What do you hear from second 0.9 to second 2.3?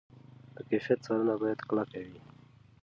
څارنه باید کلکه وي.